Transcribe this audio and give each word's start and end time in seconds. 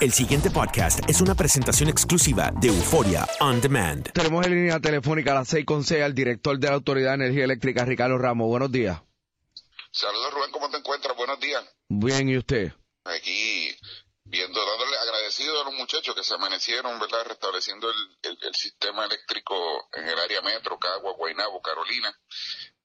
El 0.00 0.12
siguiente 0.12 0.48
podcast 0.48 1.00
es 1.10 1.20
una 1.20 1.34
presentación 1.34 1.88
exclusiva 1.88 2.52
de 2.60 2.68
Euforia 2.68 3.26
On 3.40 3.60
Demand. 3.60 4.12
Tenemos 4.12 4.46
en 4.46 4.54
línea 4.54 4.78
telefónica 4.78 5.32
a 5.32 5.34
las 5.34 5.48
6 5.48 5.66
con 5.66 5.82
6 5.82 6.04
al 6.04 6.14
director 6.14 6.56
de 6.56 6.68
la 6.68 6.74
Autoridad 6.74 7.10
de 7.10 7.24
Energía 7.24 7.42
Eléctrica, 7.42 7.84
Ricardo 7.84 8.16
Ramos. 8.16 8.46
Buenos 8.46 8.70
días. 8.70 9.02
Saludos 9.90 10.34
Rubén, 10.34 10.52
¿cómo 10.52 10.70
te 10.70 10.76
encuentras? 10.76 11.16
Buenos 11.16 11.40
días. 11.40 11.64
Bien, 11.88 12.28
¿y 12.28 12.38
usted? 12.38 12.72
Aquí 13.06 13.74
viendo, 14.22 14.64
dándole 14.64 14.98
agradecido 14.98 15.60
a 15.60 15.64
los 15.64 15.74
muchachos 15.74 16.14
que 16.14 16.22
se 16.22 16.34
amanecieron, 16.34 17.00
¿verdad? 17.00 17.24
Restableciendo 17.26 17.90
el, 17.90 17.96
el, 18.22 18.38
el 18.40 18.54
sistema 18.54 19.04
eléctrico 19.04 19.88
en 19.94 20.06
el 20.06 20.18
área 20.20 20.42
metro, 20.42 20.78
Cagua, 20.78 21.14
Guaynabo, 21.14 21.60
Carolina. 21.60 22.16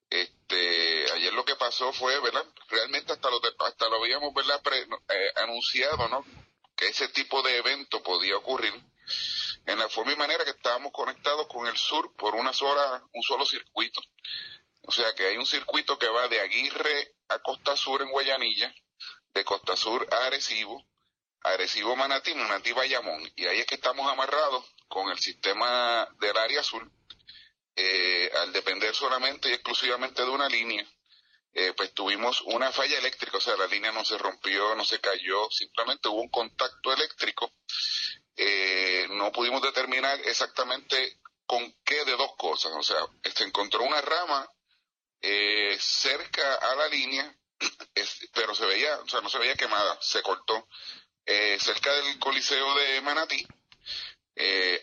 Este, 0.10 1.12
ayer 1.14 1.34
lo 1.34 1.46
que 1.46 1.56
pasó 1.58 1.94
fue, 1.94 2.20
¿verdad? 2.22 2.46
Realmente 2.70 3.14
hasta 3.14 3.30
lo, 3.30 3.40
hasta 3.68 3.90
lo 3.90 3.98
habíamos, 3.98 4.34
¿verdad? 4.34 4.60
Pre, 4.64 4.80
eh, 4.80 5.32
anunciado, 5.44 6.08
¿no? 6.08 6.26
Que 6.76 6.88
ese 6.88 7.08
tipo 7.10 7.42
de 7.42 7.58
evento 7.58 8.02
podía 8.04 8.38
ocurrir 8.38 8.74
en 9.66 9.80
la 9.80 9.90
forma 9.90 10.14
y 10.14 10.16
manera 10.16 10.44
que 10.44 10.52
estábamos 10.52 10.92
conectados 10.92 11.48
con 11.48 11.68
el 11.68 11.78
sur 11.78 12.16
por 12.16 12.36
una 12.36 12.54
sola, 12.54 13.04
un 13.14 13.24
solo 13.24 13.46
circuito. 13.46 14.02
O 14.86 14.92
sea 14.92 15.14
que 15.16 15.28
hay 15.28 15.38
un 15.38 15.46
circuito 15.46 15.98
que 15.98 16.08
va 16.08 16.28
de 16.28 16.42
Aguirre 16.42 17.16
a 17.30 17.40
Costa 17.40 17.76
Sur 17.78 18.02
en 18.02 18.12
Guayanilla, 18.12 18.74
de 19.34 19.46
Costa 19.46 19.76
Sur 19.76 20.08
a 20.12 20.26
Arecibo, 20.26 20.86
Arecibo 21.44 21.96
Manatí, 21.96 22.34
Manatí 22.36 22.74
Bayamón, 22.74 23.32
y 23.36 23.46
ahí 23.46 23.60
es 23.60 23.66
que 23.66 23.76
estamos 23.76 24.10
amarrados 24.12 24.66
con 24.88 25.10
el 25.10 25.20
sistema 25.20 26.08
del 26.20 26.38
área 26.38 26.60
azul, 26.60 26.92
eh, 27.76 28.32
al 28.36 28.54
depender 28.54 28.94
solamente 28.94 29.50
y 29.50 29.54
exclusivamente 29.54 30.22
de 30.22 30.30
una 30.30 30.48
línea, 30.48 30.86
eh, 31.56 31.74
pues 31.78 31.94
tuvimos 31.94 32.42
una 32.42 32.72
falla 32.72 32.98
eléctrica, 32.98 33.38
o 33.38 33.42
sea, 33.42 33.56
la 33.56 33.68
línea 33.68 33.92
no 33.92 34.04
se 34.04 34.18
rompió, 34.18 34.76
no 34.76 34.84
se 34.84 35.00
cayó, 35.00 35.50
simplemente 35.52 36.10
hubo 36.10 36.22
un 36.22 36.30
contacto 36.30 36.92
eléctrico. 36.92 37.54
Eh, 38.36 39.06
no 39.12 39.32
pudimos 39.32 39.62
determinar 39.62 40.20
exactamente 40.26 41.20
con 41.46 41.76
qué 41.86 42.04
de 42.06 42.18
dos 42.18 42.36
cosas, 42.38 42.72
o 42.76 42.82
sea, 42.82 42.98
se 43.36 43.44
encontró 43.44 43.84
una 43.84 44.02
rama 44.02 44.50
eh, 45.22 45.78
cerca 45.80 46.56
a 46.56 46.76
la 46.76 46.88
línea, 46.88 47.38
es, 47.96 48.28
pero 48.34 48.56
se 48.56 48.66
veía, 48.66 48.98
o 49.00 49.08
sea, 49.08 49.22
no 49.22 49.30
se 49.30 49.38
veía 49.38 49.56
quemada, 49.56 50.00
se 50.02 50.24
cortó. 50.24 50.68
Eh, 51.26 51.58
cerca 51.60 51.94
del 51.94 52.18
Coliseo 52.20 52.76
de 52.76 53.02
Manatí, 53.02 53.46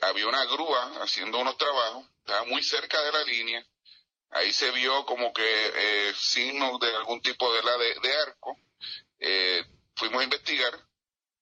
había 0.03 0.29
una 0.29 0.45
grúa 0.45 1.03
haciendo 1.03 1.39
unos 1.39 1.59
trabajos, 1.59 2.07
estaba 2.21 2.45
muy 2.45 2.63
cerca 2.63 3.03
de 3.03 3.13
la 3.13 3.25
línea, 3.25 3.67
ahí 4.31 4.53
se 4.53 4.71
vio 4.71 5.05
como 5.07 5.33
que 5.33 5.43
eh, 5.75 6.15
signos 6.17 6.79
de 6.81 6.95
algún 6.97 7.21
tipo 7.23 7.53
de, 7.53 7.63
la 7.63 7.77
de, 7.79 7.95
de 8.03 8.17
arco, 8.27 8.57
eh, 9.19 9.65
fuimos 9.97 10.21
a 10.21 10.25
investigar, 10.25 10.73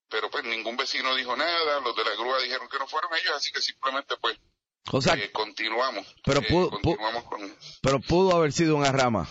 pero 0.09 0.29
pues 0.29 0.43
ningún 0.43 0.75
vecino 0.77 1.15
dijo 1.15 1.35
nada, 1.35 1.79
los 1.81 1.95
de 1.95 2.03
la 2.03 2.11
grúa 2.15 2.39
dijeron 2.41 2.67
que 2.69 2.79
no 2.79 2.87
fueron 2.87 3.11
ellos, 3.15 3.33
así 3.35 3.51
que 3.51 3.61
simplemente 3.61 4.15
pues 4.17 4.37
O 4.91 5.01
sea, 5.01 5.13
eh, 5.15 5.31
continuamos. 5.31 6.05
pero 6.23 6.41
Eh, 6.41 6.47
pudo, 6.49 6.67
pu- 6.71 6.81
continuamos 6.81 7.23
con... 7.25 7.57
pero 7.81 7.99
pudo 7.99 8.35
haber 8.35 8.51
sido 8.51 8.75
una 8.75 8.91
rama. 8.91 9.27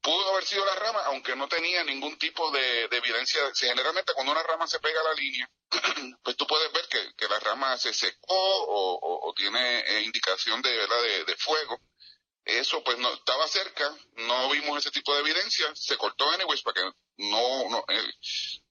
Pudo 0.00 0.30
haber 0.32 0.44
sido 0.46 0.64
la 0.64 0.74
rama, 0.76 1.00
aunque 1.06 1.36
no 1.36 1.48
tenía 1.48 1.84
ningún 1.84 2.16
tipo 2.18 2.50
de, 2.50 2.88
de 2.88 2.96
evidencia. 2.96 3.40
Si 3.52 3.66
generalmente 3.66 4.14
cuando 4.14 4.32
una 4.32 4.42
rama 4.42 4.66
se 4.66 4.78
pega 4.78 5.00
a 5.00 5.04
la 5.04 5.12
línea, 5.14 5.50
pues 6.22 6.36
tú 6.36 6.46
puedes 6.46 6.72
ver 6.72 6.86
que, 6.88 7.14
que 7.14 7.28
la 7.28 7.38
rama 7.40 7.76
se 7.76 7.92
secó 7.92 8.34
o, 8.34 8.94
o- 8.94 9.28
o 9.28 9.34
tiene 9.34 9.84
indicación 10.04 10.62
de, 10.62 10.74
¿verdad? 10.74 11.02
de, 11.02 11.24
de 11.24 11.36
fuego. 11.36 11.78
Eso 12.48 12.82
pues 12.82 12.96
no 12.96 13.12
estaba 13.12 13.46
cerca, 13.46 13.94
no 14.16 14.48
vimos 14.48 14.78
ese 14.78 14.90
tipo 14.90 15.12
de 15.14 15.20
evidencia, 15.20 15.66
se 15.76 15.98
cortó 15.98 16.30
anyways 16.30 16.62
para 16.62 16.80
que 16.80 16.90
no, 17.18 17.68
no, 17.68 17.84
eh, 17.88 18.10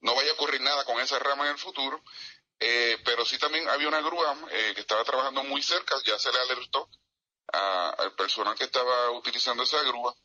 no 0.01 0.15
vaya 0.15 0.31
a 0.31 0.33
ocurrir 0.33 0.61
nada 0.61 0.83
con 0.83 0.99
esa 0.99 1.19
rama 1.19 1.45
en 1.45 1.51
el 1.51 1.59
futuro. 1.59 2.03
Eh, 2.59 2.97
pero 3.05 3.23
sí 3.23 3.37
también 3.37 3.69
había 3.69 3.87
una 3.87 4.01
grúa 4.01 4.35
eh, 4.49 4.71
que 4.73 4.81
estaba 4.81 5.03
trabajando 5.03 5.43
muy 5.43 5.61
cerca, 5.61 5.95
ya 6.03 6.17
se 6.17 6.31
le 6.31 6.39
alertó 6.39 6.89
a- 7.53 7.89
al 7.99 8.15
personal 8.15 8.55
que 8.55 8.63
estaba 8.63 9.11
utilizando 9.11 9.61
esa 9.61 9.81
grúa 9.83 10.15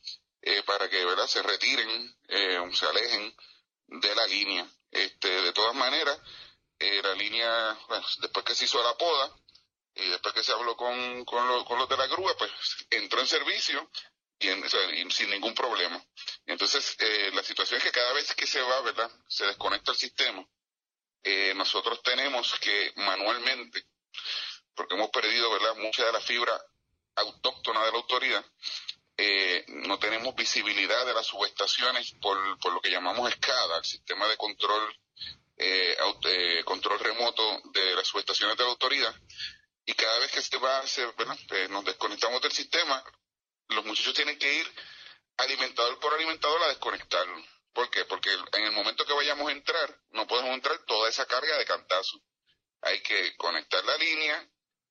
eh, 0.41 0.63
para 0.63 0.89
que 0.89 1.05
verdad 1.05 1.27
se 1.27 1.43
retiren, 1.43 2.17
eh, 2.29 2.59
se 2.73 2.87
alejen 2.87 3.37
de 3.87 4.15
la 4.15 4.27
línea. 4.29 4.67
Este, 4.91 5.29
de 5.29 5.53
todas 5.53 5.75
maneras, 5.75 6.19
eh, 6.79 7.03
la 7.03 7.15
línea, 7.15 7.79
después 8.23 8.47
que 8.47 8.55
se 8.55 8.65
hizo 8.65 8.83
la 8.83 8.97
poda 8.97 9.31
y 9.95 10.09
después 10.09 10.35
que 10.35 10.43
se 10.45 10.53
habló 10.53 10.77
con, 10.77 11.25
con, 11.25 11.47
lo- 11.49 11.65
con 11.65 11.79
los 11.79 11.89
de 11.89 11.97
la 11.97 12.07
grúa, 12.07 12.37
pues 12.37 12.51
entró 12.91 13.21
en 13.21 13.27
servicio 13.27 13.91
y, 14.39 14.49
en- 14.49 15.11
sin 15.11 15.31
ningún 15.31 15.55
problema. 15.55 16.03
Entonces, 16.47 16.97
eh, 16.99 17.31
la 17.35 17.43
situación 17.43 17.79
es 17.79 17.85
que 17.85 17.93
cada 17.93 18.13
vez 18.13 18.35
que 18.35 18.47
se 18.47 18.61
va, 18.61 18.81
¿verdad? 18.83 19.11
Se 19.29 19.47
desconecta 19.47 19.93
el 19.93 19.99
sistema. 19.99 20.45
Eh, 21.23 21.53
nosotros 21.55 22.03
tenemos 22.03 22.53
que 22.59 22.93
manualmente, 22.97 23.87
porque 24.75 24.95
hemos 24.95 25.11
perdido, 25.11 25.51
¿verdad? 25.53 25.77
Mucha 25.77 26.05
de 26.05 26.13
la 26.13 26.21
fibra 26.21 26.61
autóctona 27.15 27.85
de 27.85 27.93
la 27.93 27.99
autoridad, 27.99 28.45
eh, 29.19 29.65
no 29.69 29.99
tenemos 29.99 30.35
visibilidad 30.35 31.05
de 31.07 31.13
las 31.13 31.27
subestaciones 31.27 32.13
por, 32.21 32.59
por 32.59 32.73
lo 32.73 32.81
que 32.81 32.91
llamamos 32.91 33.31
SCADA, 33.31 33.79
el 33.79 33.85
sistema 33.85 34.27
de 34.27 34.37
control 34.39 34.97
eh, 35.59 35.97
eh, 36.25 36.63
control 36.65 36.99
remoto 36.99 37.61
de 37.73 37.95
las 37.95 38.07
subestaciones 38.09 38.57
de 38.57 38.65
la 38.65 38.71
autoridad. 38.71 39.15
Y 39.85 39.95
cada 39.95 40.19
vez 40.21 40.31
que 40.31 40.43
se 40.43 40.57
va, 40.59 40.79
hacer, 40.79 41.13
¿verdad? 41.17 41.39
Eh, 41.51 41.69
nos 41.69 41.85
desconectamos 41.85 42.41
del 42.41 42.53
sistema, 42.53 43.03
los 43.69 43.85
muchachos 43.85 44.15
tienen 44.15 44.39
que 44.39 44.53
ir 44.53 44.75
alimentador 45.39 45.99
por 45.99 46.15
alimentador 46.15 46.63
a 46.63 46.69
desconectarlo. 46.69 47.43
¿Por 47.73 47.91
qué? 47.91 48.05
Porque 48.05 48.31
en 48.33 48.65
el 48.65 48.73
momento 48.73 49.05
que 49.05 49.15
vayamos 49.15 49.49
a 49.49 49.53
entrar, 49.53 50.01
no 50.11 50.27
podemos 50.27 50.53
entrar 50.53 50.79
toda 50.85 51.09
esa 51.09 51.27
carga 51.27 51.57
de 51.57 51.65
cantazo. 51.65 52.21
Hay 52.83 53.01
que 53.03 53.37
conectar 53.37 53.85
la 53.85 53.97
línea 53.97 54.49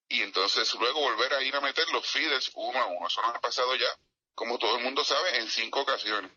y 0.09 0.21
entonces 0.23 0.73
luego 0.75 0.99
volver 0.99 1.33
a 1.33 1.43
ir 1.43 1.55
a 1.55 1.61
meter 1.61 1.87
los 1.89 2.05
feeders 2.07 2.51
uno 2.55 2.81
a 2.81 2.85
uno. 2.87 3.07
Eso 3.07 3.21
nos 3.21 3.35
ha 3.35 3.39
pasado 3.39 3.75
ya, 3.75 3.89
como 4.33 4.57
todo 4.57 4.77
el 4.77 4.83
mundo 4.83 5.03
sabe, 5.03 5.37
en 5.37 5.49
cinco 5.49 5.81
ocasiones. 5.81 6.31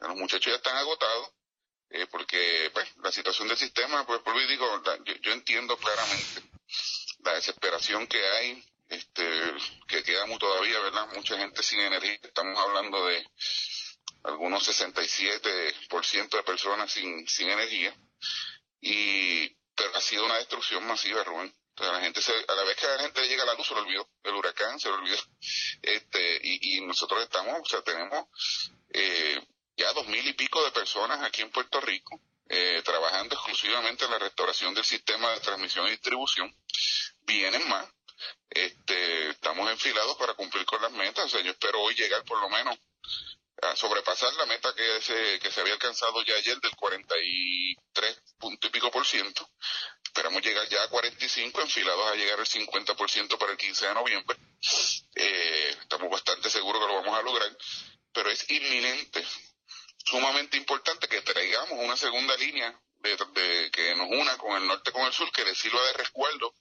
Los 0.00 0.16
muchachos 0.16 0.52
ya 0.52 0.56
están 0.56 0.76
agotados 0.76 1.30
eh, 1.90 2.06
porque 2.06 2.70
pues, 2.74 2.96
la 2.98 3.12
situación 3.12 3.48
del 3.48 3.56
sistema, 3.56 4.04
pues 4.04 4.20
por 4.20 4.34
digo, 4.46 4.82
yo, 5.04 5.14
yo, 5.14 5.32
entiendo 5.32 5.76
claramente 5.78 6.42
la 7.24 7.34
desesperación 7.34 8.06
que 8.06 8.24
hay, 8.24 8.64
este, 8.88 9.24
que 9.86 10.02
queda 10.02 10.26
muy 10.26 10.38
todavía, 10.38 10.78
¿verdad? 10.80 11.08
Mucha 11.14 11.36
gente 11.36 11.62
sin 11.62 11.80
energía, 11.80 12.18
estamos 12.22 12.58
hablando 12.58 13.06
de 13.06 13.26
algunos 14.24 14.66
67% 14.66 16.30
de 16.30 16.42
personas 16.42 16.92
sin, 16.92 17.26
sin 17.28 17.48
energía, 17.48 17.94
y, 18.80 19.48
pero 19.74 19.94
ha 19.96 20.00
sido 20.00 20.24
una 20.24 20.36
destrucción 20.36 20.86
masiva, 20.86 21.22
Rubén. 21.24 21.54
la 21.76 22.00
gente 22.00 22.20
a 22.48 22.54
la 22.54 22.64
vez 22.64 22.76
que 22.76 22.86
a 22.86 22.96
la 22.96 23.02
gente 23.02 23.28
llega 23.28 23.44
la 23.44 23.54
luz 23.54 23.66
se 23.66 23.74
le 23.74 23.80
olvidó 23.80 24.08
el 24.24 24.34
huracán, 24.34 24.78
se 24.80 24.88
le 24.88 24.94
olvidó, 24.94 25.18
este, 25.82 26.40
y, 26.42 26.78
y 26.78 26.80
nosotros 26.82 27.22
estamos, 27.22 27.60
o 27.60 27.66
sea, 27.66 27.82
tenemos, 27.82 28.26
eh, 28.90 29.40
ya 29.76 29.92
dos 29.92 30.08
mil 30.08 30.26
y 30.26 30.32
pico 30.32 30.64
de 30.64 30.72
personas 30.72 31.22
aquí 31.22 31.42
en 31.42 31.50
Puerto 31.50 31.80
Rico 31.80 32.20
eh, 32.50 32.80
trabajando 32.82 33.34
exclusivamente 33.34 34.06
en 34.06 34.10
la 34.10 34.18
restauración 34.18 34.72
del 34.74 34.84
sistema 34.84 35.30
de 35.32 35.40
transmisión 35.40 35.86
y 35.86 35.90
distribución. 35.90 36.54
Vienen 37.28 37.68
más. 37.68 37.86
Este, 38.48 39.28
estamos 39.28 39.70
enfilados 39.70 40.16
para 40.16 40.32
cumplir 40.32 40.64
con 40.64 40.80
las 40.80 40.90
metas. 40.92 41.30
yo 41.30 41.38
espero 41.38 41.82
hoy 41.82 41.94
llegar 41.94 42.24
por 42.24 42.40
lo 42.40 42.48
menos 42.48 42.76
a 43.60 43.76
sobrepasar 43.76 44.32
la 44.34 44.46
meta 44.46 44.74
que 44.74 45.02
se, 45.02 45.38
que 45.38 45.50
se 45.50 45.60
había 45.60 45.74
alcanzado 45.74 46.22
ya 46.22 46.34
ayer 46.36 46.58
del 46.58 46.74
43 46.74 48.22
punto 48.38 48.66
y 48.66 48.70
pico 48.70 48.90
por 48.90 49.06
ciento. 49.06 49.46
Esperamos 50.02 50.40
llegar 50.42 50.66
ya 50.68 50.82
a 50.82 50.88
45, 50.88 51.60
enfilados 51.60 52.10
a 52.10 52.14
llegar 52.14 52.40
al 52.40 52.46
50 52.46 52.94
por 52.96 53.10
ciento 53.10 53.38
para 53.38 53.52
el 53.52 53.58
15 53.58 53.88
de 53.88 53.94
noviembre. 53.94 54.38
Eh, 55.14 55.76
estamos 55.82 56.10
bastante 56.10 56.48
seguros 56.48 56.80
que 56.80 56.88
lo 56.88 57.02
vamos 57.02 57.18
a 57.18 57.22
lograr, 57.22 57.54
pero 58.10 58.30
es 58.30 58.50
inminente 58.50 59.22
sumamente 60.02 60.56
importante 60.56 61.08
que 61.08 61.20
traigamos 61.20 61.78
una 61.84 61.96
segunda 61.96 62.34
línea 62.38 62.80
de, 63.00 63.70
que 63.70 63.94
nos 63.96 64.08
una 64.08 64.38
con 64.38 64.56
el 64.56 64.66
norte 64.66 64.92
con 64.92 65.02
el 65.02 65.12
sur 65.12 65.30
que 65.30 65.44
le 65.44 65.54
sirva 65.54 65.84
de 65.88 65.92
resguardo 65.92 66.54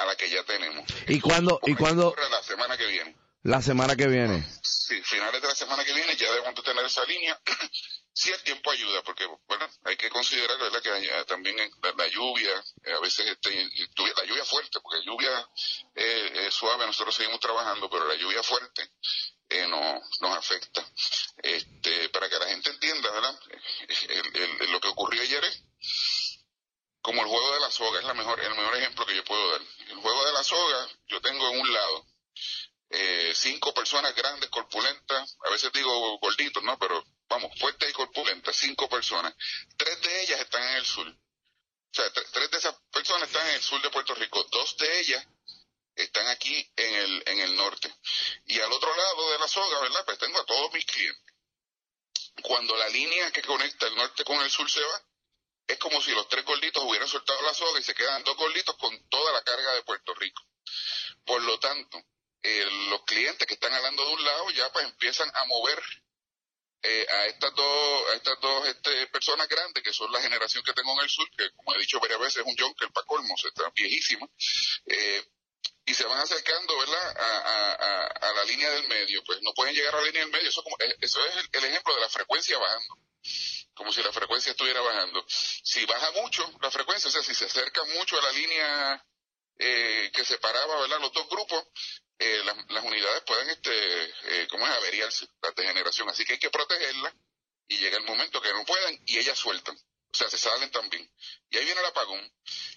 a 0.00 0.06
la 0.06 0.16
que 0.16 0.30
ya 0.30 0.42
tenemos. 0.44 0.84
¿Y 1.06 1.20
cuándo? 1.20 1.60
¿Y 1.64 1.74
cuándo? 1.74 2.14
La 2.30 2.42
semana 2.42 2.76
que 2.76 2.86
viene. 2.86 3.16
La 3.42 3.62
semana 3.62 3.96
que 3.96 4.06
viene. 4.06 4.44
Sí, 4.62 5.00
finales 5.02 5.40
de 5.40 5.48
la 5.48 5.54
semana 5.54 5.84
que 5.84 5.92
viene 5.92 6.16
ya 6.16 6.30
debemos 6.30 6.62
tener 6.62 6.84
esa 6.84 7.04
línea. 7.04 7.38
si 8.12 8.30
el 8.30 8.42
tiempo 8.42 8.70
ayuda, 8.70 9.02
porque 9.02 9.26
bueno, 9.46 9.66
hay 9.84 9.96
que 9.96 10.10
considerar 10.10 10.58
¿verdad? 10.58 10.82
que 10.82 11.24
también 11.26 11.56
la, 11.56 12.08
lluvia, 12.08 12.52
eh, 12.84 12.92
a 12.92 13.00
veces 13.00 13.26
este, 13.26 13.50
la 14.16 14.24
lluvia 14.24 14.44
fuerte, 14.44 14.80
porque 14.80 15.04
lluvia 15.04 15.48
eh, 15.94 16.48
suave, 16.50 16.86
nosotros 16.86 17.14
seguimos 17.14 17.40
trabajando, 17.40 17.88
pero 17.88 18.06
la 18.06 18.16
lluvia 18.16 18.42
fuerte 18.42 18.90
eh, 19.48 19.66
no, 19.68 20.00
nos 20.20 20.36
afecta. 20.36 20.84
Este, 21.42 22.08
para 22.10 22.28
que 22.28 22.38
la 22.38 22.46
gente 22.46 22.70
entienda, 22.70 23.10
¿verdad? 23.10 23.40
lo 24.68 24.80
que 24.80 24.88
ocurrió 24.88 25.22
ayer 25.22 25.44
es 25.44 25.62
como 27.02 27.22
el 27.22 27.28
juego 27.28 27.54
de 27.54 27.60
la 27.60 27.70
soga, 27.70 27.98
es 27.98 28.04
la 28.04 28.14
mejor, 28.14 28.40
el 28.40 28.54
mejor 28.54 28.76
ejemplo 28.76 29.06
que 29.06 29.16
yo 29.16 29.24
puedo 29.24 29.52
dar. 29.52 29.62
El 29.88 29.96
juego 29.96 30.24
de 30.24 30.32
la 30.32 30.44
soga, 30.44 30.88
yo 31.08 31.20
tengo 31.20 31.48
en 31.50 31.60
un 31.60 31.72
lado 31.72 32.06
eh, 32.90 33.32
cinco 33.34 33.72
personas 33.72 34.14
grandes, 34.14 34.50
corpulentas, 34.50 35.36
a 35.46 35.50
veces 35.50 35.72
digo 35.72 36.18
gorditos, 36.18 36.62
¿no? 36.62 36.78
Pero 36.78 37.04
vamos, 37.28 37.52
fuertes 37.58 37.88
y 37.88 37.92
corpulentas, 37.92 38.56
cinco 38.56 38.88
personas. 38.88 39.34
Tres 39.76 40.00
de 40.02 40.22
ellas 40.22 40.40
están 40.40 40.62
en 40.62 40.76
el 40.76 40.84
sur. 40.84 41.06
O 41.08 41.94
sea, 41.94 42.12
tres 42.12 42.50
de 42.50 42.58
esas 42.58 42.74
personas 42.92 43.28
están 43.28 43.46
en 43.48 43.54
el 43.54 43.62
sur 43.62 43.80
de 43.80 43.90
Puerto 43.90 44.14
Rico. 44.14 44.42
Dos 44.50 44.76
de 44.76 45.00
ellas 45.00 45.26
están 45.94 46.26
aquí 46.28 46.72
en 46.76 46.94
el, 46.94 47.22
en 47.26 47.40
el 47.40 47.56
norte. 47.56 47.94
Y 48.46 48.60
al 48.60 48.72
otro 48.72 48.94
lado 48.94 49.30
de 49.32 49.38
la 49.38 49.48
soga, 49.48 49.80
¿verdad? 49.80 50.04
Pues 50.04 50.18
tengo 50.18 50.40
a 50.40 50.46
todos 50.46 50.72
mis 50.72 50.84
clientes. 50.84 51.34
Cuando 52.42 52.76
la 52.76 52.88
línea 52.88 53.30
que 53.32 53.42
conecta 53.42 53.86
el 53.86 53.96
norte 53.96 54.24
con 54.24 54.40
el 54.40 54.50
sur 54.50 54.70
se 54.70 54.80
va, 54.80 55.04
es 55.72 55.78
como 55.78 56.00
si 56.00 56.12
los 56.12 56.28
tres 56.28 56.44
gorditos 56.44 56.82
hubieran 56.84 57.08
soltado 57.08 57.40
la 57.42 57.54
soga 57.54 57.80
y 57.80 57.82
se 57.82 57.94
quedan 57.94 58.24
dos 58.24 58.36
gorditos 58.36 58.76
con 58.76 59.08
toda 59.08 59.32
la 59.32 59.42
carga 59.42 59.72
de 59.74 59.82
Puerto 59.82 60.14
Rico. 60.14 60.42
Por 61.24 61.42
lo 61.42 61.58
tanto, 61.58 62.02
los 62.42 63.04
clientes 63.04 63.46
que 63.46 63.54
están 63.54 63.72
hablando 63.72 64.04
de 64.04 64.14
un 64.14 64.24
lado 64.24 64.50
ya 64.50 64.72
pues 64.72 64.84
empiezan 64.86 65.30
a 65.34 65.44
mover 65.44 65.82
eh, 66.82 67.06
a 67.10 67.26
estas 67.26 67.54
dos, 67.54 68.08
a 68.10 68.14
estas 68.14 68.40
dos 68.40 68.66
este, 68.66 69.06
personas 69.08 69.46
grandes 69.48 69.82
que 69.82 69.92
son 69.92 70.10
la 70.10 70.22
generación 70.22 70.64
que 70.64 70.72
tengo 70.72 70.92
en 70.92 71.00
el 71.00 71.10
sur, 71.10 71.28
que 71.36 71.50
como 71.52 71.74
he 71.74 71.78
dicho 71.78 72.00
varias 72.00 72.18
veces 72.18 72.36
es 72.38 72.46
un 72.46 72.56
Jonker 72.56 72.90
para 72.90 73.06
colmos, 73.06 73.44
está 73.44 73.70
viejísima, 73.76 74.26
eh, 74.86 75.24
y 75.84 75.92
se 75.92 76.04
van 76.04 76.18
acercando, 76.18 76.78
¿verdad?, 76.78 77.16
a, 77.18 78.32
la 78.32 78.44
línea 78.44 78.70
del 78.70 78.88
medio, 78.88 79.22
pues 79.24 79.40
no 79.42 79.52
pueden 79.52 79.74
llegar 79.74 79.94
a 79.94 79.98
la 79.98 80.06
línea 80.06 80.22
del 80.22 80.30
medio, 80.30 80.48
eso, 80.48 80.62
como, 80.62 80.76
eh, 80.80 80.96
eso 81.00 81.22
es 81.26 81.48
el, 81.52 81.64
ejemplo 81.64 81.94
de 81.94 82.00
la 82.00 82.08
frecuencia 82.08 82.56
bajando, 82.56 82.96
como 83.80 83.94
si 83.94 84.02
la 84.02 84.12
frecuencia 84.12 84.50
estuviera 84.50 84.82
bajando. 84.82 85.24
Si 85.26 85.86
baja 85.86 86.10
mucho 86.10 86.46
la 86.60 86.70
frecuencia, 86.70 87.08
o 87.08 87.10
sea, 87.10 87.22
si 87.22 87.34
se 87.34 87.46
acerca 87.46 87.82
mucho 87.84 88.18
a 88.18 88.22
la 88.24 88.32
línea 88.32 89.06
eh, 89.56 90.10
que 90.12 90.22
separaba, 90.22 90.82
¿verdad?, 90.82 91.00
los 91.00 91.10
dos 91.14 91.26
grupos, 91.30 91.64
eh, 92.18 92.42
las, 92.44 92.84
unidades 92.84 93.22
pueden, 93.22 93.48
este, 93.48 93.72
eh, 94.04 94.48
¿cómo 94.50 94.66
es?, 94.66 94.72
averiarse, 94.74 95.26
la 95.40 95.52
degeneración, 95.52 96.10
así 96.10 96.26
que 96.26 96.34
hay 96.34 96.38
que 96.38 96.50
protegerla 96.50 97.10
y 97.68 97.78
llega 97.78 97.96
el 97.96 98.04
momento 98.04 98.42
que 98.42 98.52
no 98.52 98.66
puedan 98.66 99.00
y 99.06 99.16
ellas 99.16 99.38
sueltan. 99.38 99.74
O 99.74 100.14
sea, 100.14 100.28
se 100.28 100.36
salen 100.36 100.70
también. 100.70 101.10
Y 101.48 101.56
ahí 101.56 101.64
viene 101.64 101.80
el 101.80 101.86
apagón. 101.86 102.32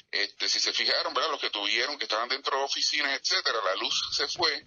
Este, 0.09 0.47
si 0.47 0.61
se 0.61 0.71
fijaron, 0.71 1.13
¿verdad? 1.13 1.31
Los 1.31 1.41
que 1.41 1.49
tuvieron, 1.49 1.97
que 1.97 2.05
estaban 2.05 2.29
dentro 2.29 2.57
de 2.57 2.63
oficinas, 2.63 3.19
etcétera, 3.19 3.59
la 3.61 3.75
luz 3.75 4.09
se 4.15 4.25
fue. 4.29 4.65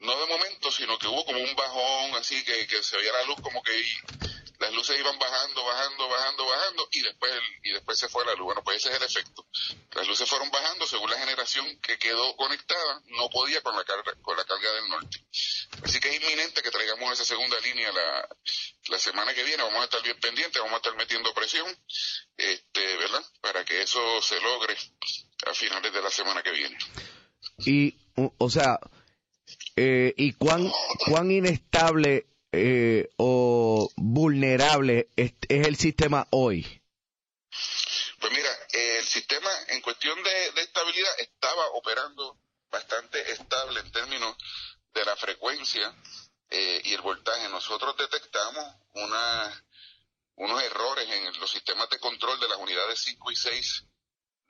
No 0.00 0.20
de 0.20 0.26
momento, 0.26 0.70
sino 0.70 0.98
que 0.98 1.06
hubo 1.06 1.24
como 1.24 1.40
un 1.40 1.56
bajón, 1.56 2.14
así 2.16 2.44
que, 2.44 2.82
se 2.82 2.96
veía 2.98 3.12
la 3.12 3.24
luz 3.24 3.36
como 3.40 3.62
que 3.62 3.72
las 4.58 4.72
luces 4.72 4.98
iban 4.98 5.18
bajando, 5.18 5.64
bajando, 5.64 6.08
bajando, 6.08 6.46
bajando 6.46 6.88
y 6.92 7.02
después 7.02 7.32
y 7.62 7.72
después 7.72 7.98
se 7.98 8.08
fue 8.08 8.24
la 8.24 8.34
luz. 8.34 8.46
Bueno, 8.46 8.62
pues 8.64 8.78
ese 8.78 8.90
es 8.90 8.96
el 8.96 9.02
efecto. 9.02 9.46
Las 9.92 10.06
luces 10.06 10.28
fueron 10.28 10.50
bajando 10.50 10.86
según 10.86 11.10
la 11.10 11.18
generación 11.18 11.78
que 11.80 11.98
quedó 11.98 12.36
conectada, 12.36 13.02
no 13.06 13.28
podía 13.30 13.60
con 13.62 13.76
la 13.76 13.84
carga, 13.84 14.14
con 14.22 14.36
la 14.36 14.44
carga 14.44 14.72
del 14.72 14.88
norte. 14.88 15.24
Así 15.82 16.00
que 16.00 16.08
es 16.08 16.22
inminente 16.22 16.62
que 16.62 16.70
traigamos 16.70 17.12
esa 17.12 17.24
segunda 17.24 17.58
línea 17.60 17.92
la, 17.92 18.28
la 18.88 18.98
semana 18.98 19.34
que 19.34 19.44
viene. 19.44 19.62
Vamos 19.62 19.80
a 19.80 19.84
estar 19.84 20.02
bien 20.02 20.18
pendientes, 20.20 20.60
vamos 20.60 20.74
a 20.74 20.76
estar 20.78 20.96
metiendo 20.96 21.34
presión, 21.34 21.66
este, 22.36 22.96
¿verdad? 22.96 23.24
Para 23.40 23.64
que 23.64 23.82
eso 23.82 24.22
se 24.22 24.40
logre 24.40 24.76
a 25.46 25.54
finales 25.54 25.92
de 25.92 26.02
la 26.02 26.10
semana 26.10 26.42
que 26.42 26.50
viene. 26.52 26.78
Y, 27.58 27.94
o 28.38 28.50
sea, 28.50 28.78
eh, 29.76 30.14
¿y 30.16 30.32
cuán, 30.32 30.70
cuán 31.06 31.30
inestable 31.30 32.26
eh, 32.56 33.10
o 33.16 33.90
vulnerable 33.96 35.10
es, 35.16 35.32
el 35.48 35.76
sistema 35.76 36.26
hoy? 36.30 36.82
Pues 38.20 38.32
mira, 38.32 38.50
el 38.72 39.04
sistema 39.04 39.50
en 39.68 39.80
cuestión 39.82 40.22
de, 40.22 40.62
estabilidad 40.62 41.20
estaba 41.20 41.68
operando 41.74 42.38
bastante 42.70 43.30
estable 43.30 43.80
en 43.80 43.92
términos 43.92 44.36
de 44.94 45.04
la 45.04 45.16
frecuencia 45.16 45.94
eh, 46.50 46.82
y 46.84 46.94
el 46.94 47.02
voltaje. 47.02 47.48
Nosotros 47.48 47.96
detectamos 47.96 48.64
una, 48.94 49.64
unos 50.36 50.62
errores 50.62 51.08
en 51.08 51.40
los 51.40 51.50
sistemas 51.50 51.88
de 51.90 51.98
control 51.98 52.40
de 52.40 52.48
las 52.48 52.58
unidades 52.58 53.00
5 53.00 53.30
y 53.30 53.36
6 53.36 53.84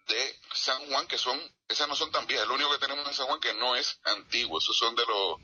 de 0.07 0.41
San 0.55 0.87
Juan, 0.87 1.07
que 1.07 1.19
son, 1.19 1.41
esas 1.69 1.89
no 1.89 1.97
son 1.97 2.11
tan 2.13 2.27
viejas, 2.27 2.47
lo 2.47 2.55
único 2.55 2.71
que 2.71 2.79
tenemos 2.79 3.07
en 3.07 3.15
San 3.15 3.27
Juan 3.27 3.41
que 3.41 3.55
no 3.55 3.75
es 3.75 3.99
antiguo, 4.05 4.59
esos 4.59 4.77
son 4.77 4.95
de 4.95 5.05
los 5.05 5.41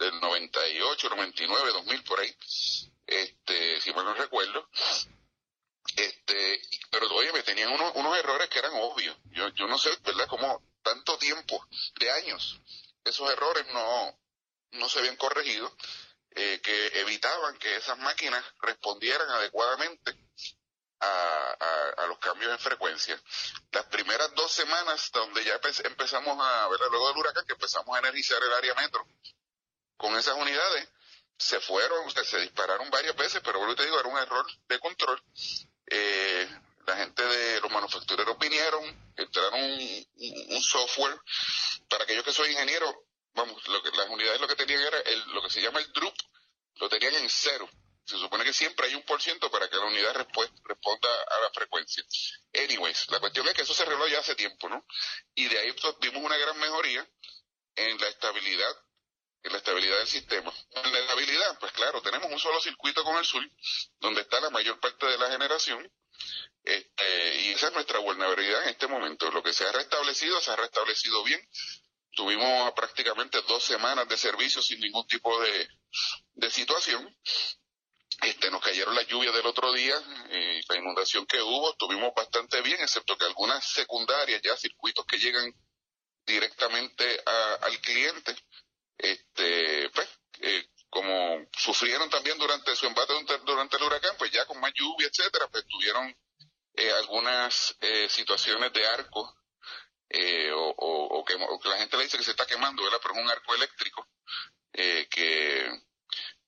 del 0.00 0.18
98, 0.18 1.08
99, 1.10 1.72
2000 1.72 2.04
por 2.04 2.20
ahí, 2.20 2.34
este, 3.06 3.80
si 3.82 3.92
mal 3.92 4.06
no 4.06 4.14
recuerdo, 4.14 4.68
este, 5.96 6.62
pero 6.90 7.06
oye, 7.14 7.32
me 7.32 7.42
tenían 7.42 7.70
unos, 7.72 7.92
unos 7.96 8.16
errores 8.16 8.48
que 8.48 8.58
eran 8.58 8.72
obvios. 8.74 9.16
Yo, 9.26 9.48
yo 9.50 9.66
no 9.66 9.78
sé, 9.78 9.90
¿verdad? 10.02 10.26
Como 10.26 10.62
tanto 10.82 11.18
tiempo, 11.18 11.66
de 11.98 12.10
años, 12.10 12.60
esos 13.04 13.30
errores 13.30 13.66
no, 13.72 14.18
no 14.72 14.88
se 14.88 15.00
habían 15.00 15.16
corregido, 15.16 15.70
eh, 16.30 16.60
que 16.62 17.00
evitaban 17.00 17.58
que 17.58 17.76
esas 17.76 17.98
máquinas 17.98 18.42
respondieran 18.62 19.28
adecuadamente 19.28 20.16
a, 21.00 21.56
a, 21.96 22.06
los 22.06 22.18
cambios 22.18 22.52
en 22.52 22.58
frecuencia. 22.58 23.20
Las 23.72 23.86
primeras 23.86 24.32
dos 24.34 24.52
semanas 24.52 25.10
donde 25.12 25.44
ya 25.44 25.60
empezamos 25.84 26.38
a, 26.40 26.68
¿verdad? 26.68 26.86
luego 26.90 27.08
del 27.08 27.18
huracán, 27.18 27.44
que 27.46 27.54
empezamos 27.54 27.94
a 27.94 27.98
energizar 27.98 28.42
el 28.42 28.52
área 28.52 28.74
metro, 28.74 29.06
con 30.00 30.16
esas 30.16 30.34
unidades 30.34 30.88
se 31.36 31.60
fueron, 31.60 32.10
se 32.10 32.40
dispararon 32.40 32.88
varias 32.90 33.14
veces, 33.16 33.42
pero 33.44 33.58
vuelvo 33.58 33.76
te 33.76 33.84
digo, 33.84 34.00
era 34.00 34.08
un 34.08 34.16
error 34.16 34.46
de 34.66 34.78
control. 34.78 35.22
Eh, 35.86 36.48
la 36.86 36.96
gente 36.96 37.22
de 37.22 37.60
los 37.60 37.70
manufactureros 37.70 38.38
vinieron, 38.38 39.12
entraron 39.16 39.60
un, 39.62 40.62
software. 40.62 41.20
Para 41.88 42.04
aquellos 42.04 42.24
que 42.24 42.32
soy 42.32 42.50
ingeniero, 42.50 43.04
vamos, 43.34 43.66
lo 43.68 43.82
que, 43.82 43.90
las 43.90 44.08
unidades 44.08 44.40
lo 44.40 44.48
que 44.48 44.56
tenían 44.56 44.80
era 44.80 45.00
el, 45.00 45.20
lo 45.32 45.42
que 45.42 45.50
se 45.50 45.60
llama 45.60 45.80
el 45.80 45.92
DRUP, 45.92 46.14
lo 46.76 46.88
tenían 46.88 47.14
en 47.16 47.28
cero. 47.28 47.68
Se 48.06 48.16
supone 48.16 48.44
que 48.44 48.54
siempre 48.54 48.86
hay 48.86 48.94
un 48.94 49.02
por 49.02 49.20
ciento 49.20 49.50
para 49.50 49.68
que 49.68 49.76
la 49.76 49.84
unidad 49.84 50.14
responda 50.14 51.08
a 51.08 51.40
la 51.42 51.50
frecuencia. 51.52 52.02
Anyways, 52.54 53.10
la 53.10 53.20
cuestión 53.20 53.46
es 53.48 53.54
que 53.54 53.62
eso 53.62 53.74
se 53.74 53.82
arregló 53.82 54.08
ya 54.08 54.20
hace 54.20 54.34
tiempo, 54.34 54.68
¿no? 54.68 54.86
Y 55.34 55.46
de 55.46 55.58
ahí 55.58 55.72
pues, 55.72 55.94
vimos 56.00 56.22
una 56.24 56.38
gran 56.38 56.58
mejoría 56.58 57.06
en 57.76 57.98
la 57.98 58.08
estabilidad 58.08 58.74
estabilidad 59.70 59.98
del 59.98 60.08
sistema. 60.08 60.52
la 60.74 61.12
habilidad, 61.12 61.58
pues 61.60 61.72
claro, 61.72 62.02
tenemos 62.02 62.30
un 62.30 62.38
solo 62.38 62.60
circuito 62.60 63.04
con 63.04 63.16
el 63.16 63.24
sur, 63.24 63.42
donde 64.00 64.22
está 64.22 64.40
la 64.40 64.50
mayor 64.50 64.80
parte 64.80 65.06
de 65.06 65.16
la 65.16 65.30
generación, 65.30 65.90
este, 66.64 67.42
y 67.42 67.48
esa 67.50 67.68
es 67.68 67.72
nuestra 67.72 68.00
vulnerabilidad 68.00 68.64
en 68.64 68.70
este 68.70 68.88
momento. 68.88 69.30
Lo 69.30 69.42
que 69.42 69.52
se 69.52 69.64
ha 69.64 69.72
restablecido, 69.72 70.40
se 70.40 70.50
ha 70.50 70.56
restablecido 70.56 71.22
bien. 71.22 71.40
Tuvimos 72.12 72.72
prácticamente 72.72 73.40
dos 73.42 73.62
semanas 73.62 74.08
de 74.08 74.16
servicio 74.16 74.60
sin 74.60 74.80
ningún 74.80 75.06
tipo 75.06 75.40
de, 75.40 75.68
de 76.34 76.50
situación. 76.50 77.16
Este, 78.22 78.50
nos 78.50 78.62
cayeron 78.62 78.94
las 78.94 79.06
lluvias 79.06 79.34
del 79.34 79.46
otro 79.46 79.72
día, 79.72 79.94
eh, 80.30 80.60
la 80.68 80.76
inundación 80.76 81.24
que 81.26 81.40
hubo, 81.40 81.70
estuvimos 81.70 82.12
bastante 82.14 82.60
bien, 82.60 82.78
excepto 82.80 83.16
que 83.16 83.24
algunas 83.24 83.64
secundarias, 83.64 84.42
ya 84.42 84.56
circuitos 84.56 85.06
que 85.06 85.18
llegan 85.18 85.54
directamente 86.26 87.22
al 87.62 87.80
cliente, 87.80 88.36
este, 89.02 89.90
pues, 89.90 90.08
eh, 90.40 90.66
como 90.90 91.46
sufrieron 91.56 92.10
también 92.10 92.36
durante 92.38 92.74
su 92.74 92.86
embate 92.86 93.12
durante 93.44 93.76
el 93.76 93.82
huracán, 93.82 94.16
pues 94.18 94.30
ya 94.32 94.44
con 94.46 94.58
más 94.60 94.72
lluvia, 94.74 95.08
etcétera, 95.08 95.46
pues 95.48 95.64
tuvieron 95.66 96.14
eh, 96.74 96.92
algunas 96.92 97.76
eh, 97.80 98.08
situaciones 98.08 98.72
de 98.72 98.86
arco 98.86 99.36
eh, 100.08 100.50
o, 100.52 101.24
que, 101.24 101.36
la 101.68 101.76
gente 101.78 101.96
le 101.96 102.04
dice 102.04 102.16
que 102.16 102.24
se 102.24 102.32
está 102.32 102.46
quemando, 102.46 102.82
¿verdad? 102.82 102.98
Pero 103.02 103.14
es 103.14 103.20
un 103.22 103.30
arco 103.30 103.54
eléctrico 103.54 104.08
que, 104.72 105.68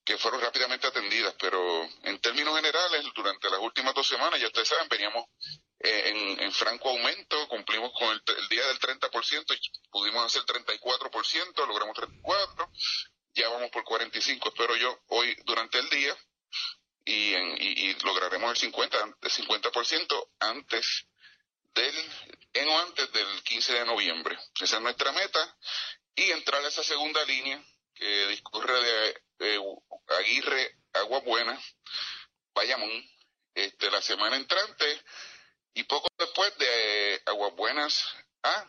que 0.03 0.17
fueron 0.17 0.41
rápidamente 0.41 0.87
atendidas. 0.87 1.35
Pero 1.39 1.83
en 2.03 2.19
términos 2.19 2.55
generales, 2.55 3.05
durante 3.15 3.49
las 3.49 3.59
últimas 3.59 3.93
dos 3.93 4.07
semanas, 4.07 4.39
ya 4.39 4.47
ustedes 4.47 4.67
saben, 4.67 4.89
veníamos 4.89 5.25
en, 5.83 6.39
en, 6.41 6.51
franco 6.53 6.89
aumento, 6.89 7.47
cumplimos 7.49 7.91
con 7.93 8.09
el, 8.09 8.21
el 8.37 8.47
día 8.47 8.65
del 8.67 8.79
30%, 8.79 9.59
pudimos 9.91 10.25
hacer 10.25 10.43
34%, 10.43 11.67
logramos 11.67 11.97
34%, 11.97 12.69
ya 13.33 13.49
vamos 13.49 13.69
por 13.69 13.83
45%, 13.83 14.47
espero 14.47 14.75
yo, 14.77 14.97
hoy 15.07 15.35
durante 15.43 15.79
el 15.79 15.89
día 15.89 16.17
y, 17.05 17.35
y, 17.35 17.93
lograremos 18.03 18.51
el 18.51 18.57
50, 18.57 19.17
el 19.21 19.31
50% 19.31 20.29
antes 20.39 21.05
del, 21.73 22.11
en 22.53 22.69
o 22.69 22.79
antes 22.79 23.11
del 23.11 23.43
15 23.43 23.73
de 23.73 23.85
noviembre. 23.85 24.37
Esa 24.61 24.77
es 24.77 24.81
nuestra 24.81 25.11
meta 25.11 25.57
y 26.15 26.31
entrar 26.31 26.63
a 26.63 26.67
esa 26.67 26.83
segunda 26.83 27.23
línea 27.25 27.61
que 27.93 28.27
discurre 28.27 28.73
de, 28.81 29.21
Aguirre, 30.19 30.77
Agua 30.93 31.19
Buena, 31.19 31.59
Bayamón, 32.53 33.03
este, 33.55 33.91
la 33.91 34.01
semana 34.01 34.37
entrante 34.37 35.03
y 35.73 35.83
poco 35.83 36.07
después 36.17 36.55
de 36.57 37.21
Aguas 37.25 37.55
Buenas 37.55 38.03
a 38.43 38.67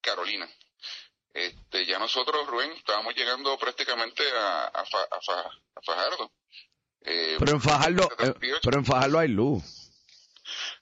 Carolina. 0.00 0.48
Este, 1.32 1.86
ya 1.86 1.98
nosotros, 1.98 2.46
Rubén, 2.46 2.72
estábamos 2.72 3.14
llegando 3.14 3.56
prácticamente 3.58 4.22
a, 4.32 4.66
a 4.66 5.82
Fajardo. 5.84 6.32
Eh, 7.02 7.36
pero 7.38 7.52
en 7.52 7.60
Fajardo, 7.60 8.08
eh, 8.18 8.34
pero 8.62 8.78
en 8.78 8.84
Fajardo 8.84 9.18
hay 9.18 9.28
luz. 9.28 9.62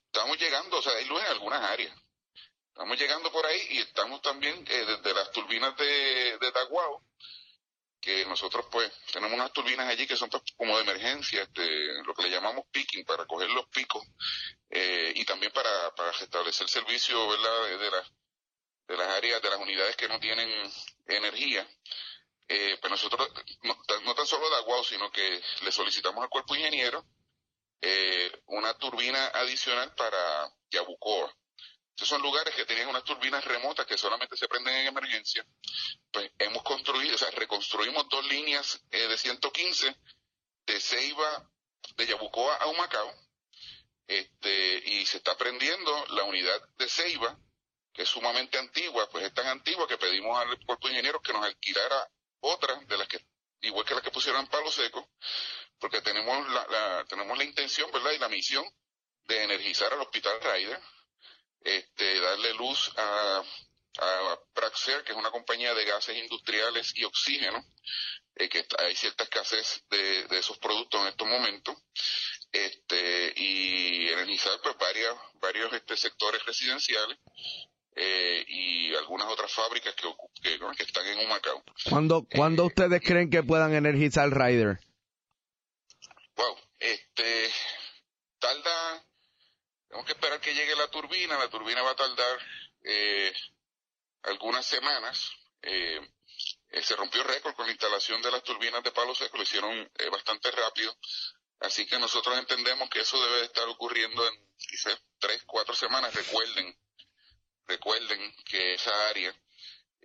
Estamos 0.07 0.39
llegando, 0.39 0.79
o 0.79 0.83
sea, 0.83 0.93
hay 0.95 1.05
luz 1.05 1.21
en 1.21 1.27
algunas 1.27 1.63
áreas. 1.63 1.95
Estamos 2.69 2.99
llegando 2.99 3.31
por 3.33 3.45
ahí 3.45 3.67
y 3.71 3.79
estamos 3.79 4.23
también 4.23 4.65
eh, 4.69 4.85
desde 4.87 5.15
las 5.15 5.31
turbinas 5.33 5.77
de, 5.77 6.39
de 6.39 6.53
Taguao, 6.53 7.03
que 8.01 8.25
nosotros 8.27 8.67
pues 8.71 8.91
tenemos 9.13 9.35
unas 9.35 9.53
turbinas 9.53 9.89
allí 9.89 10.07
que 10.07 10.17
son 10.17 10.31
pues, 10.31 10.43
como 10.57 10.77
de 10.77 10.83
emergencia, 10.83 11.43
este, 11.43 12.03
lo 12.05 12.15
que 12.15 12.23
le 12.23 12.31
llamamos 12.31 12.65
picking, 12.71 13.05
para 13.05 13.27
coger 13.27 13.51
los 13.51 13.67
picos 13.69 14.03
eh, 14.71 15.13
y 15.15 15.25
también 15.25 15.53
para, 15.53 15.95
para 15.95 16.13
restablecer 16.13 16.69
servicio 16.69 17.29
¿verdad? 17.29 17.79
De, 17.79 17.91
las, 17.91 18.13
de 18.89 18.97
las 18.97 19.09
áreas, 19.09 19.43
de 19.43 19.51
las 19.51 19.59
unidades 19.59 19.97
que 19.97 20.09
no 20.09 20.19
tienen 20.21 20.49
energía 21.07 21.67
eh, 22.49 22.79
pues 22.81 22.91
nosotros, 22.91 23.29
no, 23.63 24.15
tan 24.15 24.27
solo 24.27 24.49
de 24.49 24.57
Aguao, 24.57 24.85
sino 24.85 25.11
que 25.11 25.43
le 25.63 25.73
solicitamos 25.73 26.23
al 26.23 26.31
cuerpo 26.31 26.55
ingeniero 26.55 27.05
eh, 27.81 28.43
una 28.47 28.73
turbina 28.79 29.27
adicional 29.29 29.95
para 29.95 30.53
Yabucoa. 30.71 31.35
Esos 31.97 32.09
son 32.09 32.23
lugares 32.23 32.55
que 32.55 32.67
tenían 32.67 32.89
unas 32.89 33.05
turbinas 33.05 33.45
remotas 33.45 33.87
que 33.87 33.99
solamente 33.99 34.37
se 34.37 34.47
prenden 34.47 34.75
en 34.77 34.87
emergencia. 34.87 35.45
Pues 36.13 36.31
hemos 36.39 36.63
construido, 36.63 37.15
o 37.17 37.19
sea, 37.19 37.31
reconstruimos 37.33 38.09
dos 38.09 38.25
líneas 38.27 38.81
eh, 38.91 39.09
de 39.09 39.19
115 39.19 39.97
de 40.67 40.81
Ceiba, 40.81 41.51
de 41.97 42.07
Yabucoa 42.07 42.55
a 42.57 42.67
Humacao. 42.67 43.13
Este, 44.07 44.83
y 44.87 45.05
se 45.07 45.19
está 45.19 45.37
prendiendo 45.37 46.07
la 46.11 46.25
unidad 46.25 46.69
de 46.79 46.89
Ceiba, 46.89 47.37
que 47.93 48.03
es 48.03 48.09
sumamente 48.09 48.59
antigua, 48.59 49.09
pues 49.11 49.25
es 49.25 49.35
tan 49.35 49.47
antigua 49.47 49.89
que 49.89 49.99
pedimos 49.99 50.39
al 50.39 50.65
cuerpo 50.65 50.89
ingeniero 50.89 51.21
que 51.21 51.33
nos 51.33 51.45
alquilara 51.45 52.09
otra 52.41 52.77
de 52.87 52.99
las 52.99 53.09
que, 53.09 53.25
igual 53.63 53.85
que 53.85 53.95
las 53.95 54.03
que 54.03 54.11
pusieron 54.11 54.47
palo 54.49 54.71
seco, 54.71 55.09
porque 55.79 56.03
tenemos 56.03 56.49
la, 56.51 57.05
tenemos 57.09 57.37
la 57.37 57.45
intención, 57.45 57.91
¿verdad? 57.91 58.13
Y 58.13 58.19
la 58.19 58.29
misión 58.29 58.65
de 59.25 59.43
energizar 59.43 59.93
al 59.93 60.01
Hospital 60.01 60.41
Raider, 60.41 60.81
este, 61.63 62.21
darle 62.21 62.55
luz 62.55 62.93
a, 62.97 63.43
a 63.99 64.39
Praxair, 64.53 65.03
que 65.05 65.13
es 65.13 65.19
una 65.19 65.31
compañía 65.31 65.75
de 65.75 65.85
gases 65.85 66.17
industriales 66.17 66.93
y 66.97 67.05
oxígeno, 67.05 67.65
eh, 68.35 68.49
que 68.49 68.67
hay 68.79 68.95
cierta 68.95 69.25
escasez 69.25 69.83
de, 69.91 70.25
de, 70.29 70.39
esos 70.39 70.59
productos 70.59 71.01
en 71.01 71.09
estos 71.09 71.27
momentos, 71.27 71.77
este, 72.53 73.33
y 73.37 74.09
energizar 74.09 74.61
pues 74.63 74.77
varias, 74.79 75.15
varios 75.35 75.73
este, 75.73 75.97
sectores 75.97 76.45
residenciales 76.45 77.19
eh, 77.95 78.45
y 78.47 78.95
algunas 78.95 79.29
otras 79.29 79.51
fábricas 79.53 79.95
que, 79.95 80.15
que, 80.43 80.83
están 80.83 81.07
en 81.07 81.27
Humacao. 81.27 81.65
¿Cuándo, 81.89 82.27
¿cuándo 82.31 82.65
eh, 82.65 82.67
ustedes 82.67 83.03
creen 83.03 83.31
que 83.31 83.43
puedan 83.43 83.75
energizar 83.75 84.29
Rider? 84.29 84.79
Wow, 86.37 86.57
este, 86.79 87.51
tarda, 88.39 89.03
tenemos 89.89 90.07
que 90.07 90.13
esperar 90.13 90.41
que 90.41 90.55
llegue 90.55 90.77
la 90.77 90.89
turbina, 90.89 91.39
la 91.39 91.49
turbina 91.49 91.81
va 91.81 91.93
a 91.93 91.97
tardar 91.97 92.39
eh, 92.85 93.33
algunas 94.27 94.67
semanas. 94.67 95.31
Eh, 95.63 96.01
se 96.83 96.95
rompió 96.95 97.23
récord 97.25 97.55
con 97.55 97.67
la 97.67 97.73
instalación 97.73 98.21
de 98.23 98.31
las 98.31 98.43
turbinas 98.43 98.83
de 98.83 98.93
palo 98.93 99.15
seco, 99.15 99.39
lo 99.39 99.43
hicieron 99.43 99.91
bastante 100.13 100.51
rápido. 100.51 100.95
Así 101.61 101.87
que 101.87 101.99
nosotros 101.99 102.39
entendemos 102.39 102.91
que 102.91 103.01
eso 103.01 103.19
debe 103.19 103.45
estar 103.47 103.67
ocurriendo 103.69 104.27
en 104.29 104.35
quizás 104.59 105.01
tres, 105.19 105.43
cuatro 105.47 105.75
semanas. 105.75 106.13
Recuerden, 106.15 106.77
Recuerden 107.67 108.33
que 108.45 108.75
esa 108.75 109.09
área, 109.09 109.31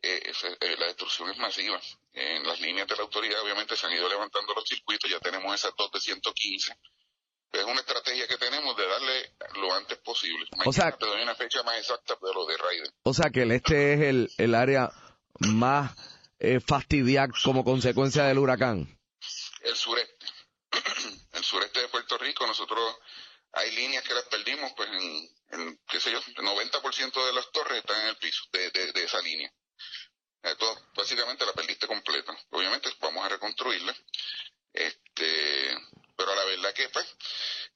eh, 0.01 0.33
eh, 0.61 0.75
la 0.77 0.87
destrucción 0.87 1.29
es 1.29 1.37
masiva. 1.37 1.79
En 2.13 2.45
las 2.45 2.59
líneas 2.59 2.87
de 2.87 2.95
la 2.95 3.03
autoridad 3.03 3.41
obviamente 3.41 3.77
se 3.77 3.85
han 3.85 3.93
ido 3.93 4.09
levantando 4.09 4.53
los 4.53 4.67
circuitos, 4.67 5.09
ya 5.09 5.19
tenemos 5.19 5.53
esas 5.53 5.73
dos 5.77 5.91
de 5.91 5.99
115. 5.99 6.75
Es 7.51 7.63
una 7.65 7.81
estrategia 7.81 8.27
que 8.27 8.37
tenemos 8.37 8.75
de 8.77 8.87
darle 8.87 9.33
lo 9.55 9.73
antes 9.73 9.97
posible. 9.99 10.47
o 10.65 10.71
sea, 10.71 10.91
te 10.91 11.05
doy 11.05 11.21
una 11.21 11.35
fecha 11.35 11.63
más 11.63 11.77
exacta 11.77 12.15
de 12.21 12.33
lo 12.33 12.45
de 12.45 12.57
Raiden. 12.57 12.93
O 13.03 13.13
sea 13.13 13.29
que 13.29 13.41
el 13.43 13.51
este 13.51 13.93
es 13.93 13.99
el, 14.01 14.31
el 14.37 14.55
área 14.55 14.89
más 15.39 15.91
eh, 16.39 16.59
fastidiada 16.59 17.27
como 17.43 17.63
consecuencia 17.63 18.23
del 18.23 18.39
huracán. 18.39 18.97
El 19.61 19.75
sureste. 19.75 20.25
el 21.33 21.43
sureste 21.43 21.81
de 21.81 21.87
Puerto 21.89 22.17
Rico, 22.17 22.47
nosotros 22.47 22.95
hay 23.53 23.71
líneas 23.75 24.03
que 24.03 24.13
las 24.13 24.23
perdimos, 24.25 24.71
pues 24.75 24.89
en, 24.89 25.79
qué 25.87 25.99
sé 25.99 26.11
yo, 26.11 26.19
el 26.19 26.35
90% 26.35 27.25
de 27.25 27.33
las 27.33 27.51
torres 27.51 27.79
están 27.79 28.01
en 28.01 28.07
el 28.07 28.17
piso 28.17 28.43
de, 28.53 28.71
de, 28.71 29.03
esa 29.03 29.21
línea. 29.21 29.51
Entonces, 30.43 30.83
básicamente 30.95 31.45
la 31.45 31.53
perdiste 31.53 31.85
completa. 31.87 32.35
Obviamente 32.51 32.89
vamos 32.99 33.25
a 33.25 33.29
reconstruirla. 33.29 33.95
Este, 34.73 35.70
pero 36.21 36.35
la 36.35 36.45
verdad 36.45 36.73
que 36.73 36.87
pues, 36.89 37.05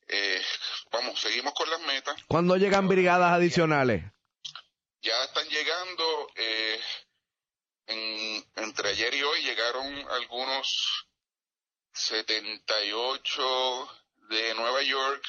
eh, 0.07 0.41
vamos, 0.91 1.19
seguimos 1.19 1.53
con 1.53 1.67
las 1.69 1.81
metas. 1.81 2.15
¿Cuándo 2.27 2.57
llegan 2.57 2.87
brigadas 2.87 3.33
adicionales? 3.33 4.03
Ya 5.01 5.23
están 5.23 5.47
llegando, 5.49 6.27
eh, 6.35 6.79
en, 7.87 8.45
entre 8.55 8.89
ayer 8.89 9.13
y 9.15 9.23
hoy 9.23 9.41
llegaron 9.41 10.11
algunos 10.11 11.07
78 11.93 13.89
de 14.29 14.53
Nueva 14.53 14.83
York, 14.83 15.23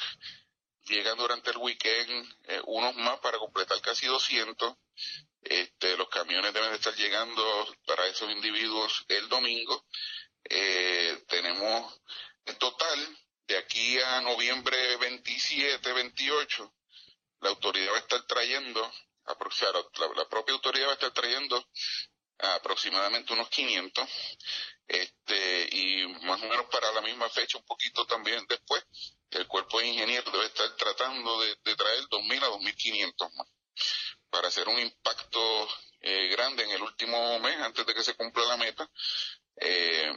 llegan 0.85 1.17
durante 1.17 1.51
el 1.51 1.57
weekend 1.57 2.35
eh, 2.43 2.61
unos 2.65 2.95
más 2.97 3.19
para 3.19 3.39
completar 3.39 3.81
casi 3.81 4.05
200. 4.05 4.75
Este, 5.41 5.97
los 5.97 6.09
camiones 6.09 6.53
deben 6.53 6.69
de 6.69 6.75
estar 6.75 6.93
llegando 6.95 7.75
para 7.85 8.05
esos 8.07 8.29
individuos 8.29 9.05
el 9.07 9.27
domingo. 9.29 9.85
Eh, 10.49 11.23
tenemos 11.27 11.99
en 12.47 12.55
total, 12.57 13.17
de 13.47 13.57
aquí 13.57 13.99
a 13.99 14.21
noviembre 14.21 14.97
27, 14.97 15.93
28, 15.93 16.73
la 17.41 17.49
autoridad 17.49 17.93
va 17.93 17.97
a 17.97 17.99
estar 17.99 18.25
trayendo, 18.25 18.81
la, 19.25 20.07
la 20.15 20.29
propia 20.29 20.55
autoridad 20.55 20.87
va 20.87 20.91
a 20.91 20.95
estar 20.95 21.11
trayendo 21.11 21.69
aproximadamente 22.39 23.33
unos 23.33 23.49
500 23.49 24.07
este 24.87 25.69
y 25.71 26.07
más 26.23 26.39
o 26.41 26.45
menos 26.47 26.67
para 26.71 26.91
la 26.93 27.01
misma 27.01 27.27
fecha 27.29 27.57
un 27.57 27.65
poquito 27.65 28.05
también 28.05 28.45
después 28.47 28.85
el 29.31 29.47
cuerpo 29.47 29.79
de 29.79 29.87
ingenieros 29.87 30.31
debe 30.31 30.45
estar 30.45 30.69
tratando 30.77 31.41
de, 31.41 31.55
traer 31.75 32.03
2.000 32.03 32.43
a 32.43 32.49
2.500 32.49 33.33
más 33.35 33.47
para 34.29 34.49
hacer 34.49 34.67
un 34.69 34.79
impacto 34.79 35.67
eh, 36.01 36.27
grande 36.27 36.63
en 36.63 36.69
el 36.69 36.81
último 36.83 37.39
mes 37.39 37.57
antes 37.59 37.85
de 37.85 37.93
que 37.93 38.03
se 38.03 38.15
cumpla 38.15 38.45
la 38.45 38.57
meta 38.57 38.89
Eh, 39.59 40.15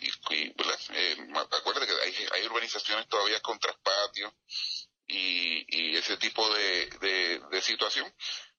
y, 0.00 0.08
eh, 0.34 0.54
acuérdate 1.50 1.86
que 1.86 1.92
hay, 2.02 2.14
hay, 2.32 2.46
urbanizaciones 2.46 3.08
todavía 3.08 3.40
con 3.40 3.58
traspatio 3.58 4.34
y, 5.06 5.64
y 5.68 5.96
ese 5.96 6.16
tipo 6.16 6.48
de, 6.54 7.40
de, 7.50 7.62
situación. 7.62 8.12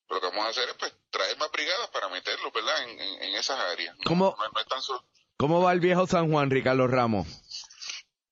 lo 0.10 0.20
que 0.20 0.28
vamos 0.28 0.46
a 0.46 0.50
hacer 0.50 0.70
es 0.70 0.76
pues 0.76 0.94
traer 1.10 1.38
más 1.38 1.52
brigadas 1.52 1.90
para 1.90 2.10
meterlo, 2.10 2.52
¿verdad? 2.52 2.84
En, 2.84 3.00
en, 3.00 3.36
esas 3.36 3.60
áreas. 3.60 3.96
¿Cómo, 4.12 4.36
¿Cómo 5.38 5.62
va 5.62 5.72
el 5.72 5.80
viejo 5.80 6.06
San 6.06 6.30
Juan, 6.30 6.50
Ricardo 6.50 6.86
Ramos? 6.86 7.30